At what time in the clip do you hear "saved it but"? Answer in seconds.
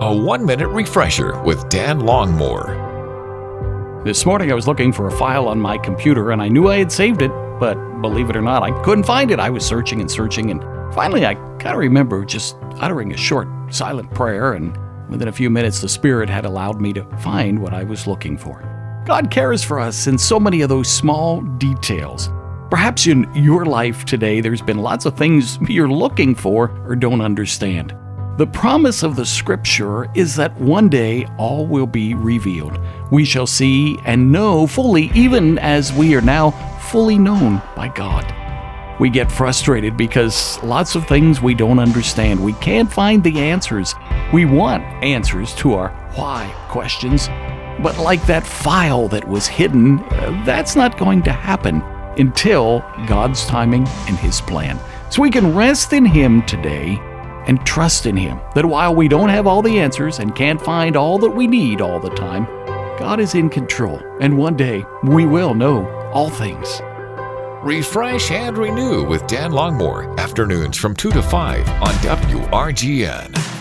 6.92-7.74